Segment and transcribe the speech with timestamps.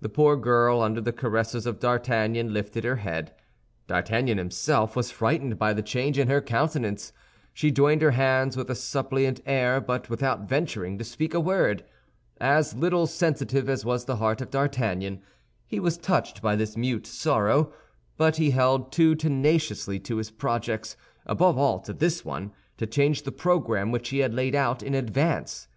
[0.00, 3.34] The poor girl, under the caresses of D'Artagnan, lifted her head.
[3.88, 7.12] D'Artagnan himself was frightened by the change in her countenance.
[7.52, 11.84] She joined her hands with a suppliant air, but without venturing to speak a word.
[12.40, 15.20] As little sensitive as was the heart of D'Artagnan,
[15.66, 17.70] he was touched by this mute sorrow;
[18.16, 20.96] but he held too tenaciously to his projects,
[21.26, 24.94] above all to this one, to change the program which he had laid out in
[24.94, 25.68] advance.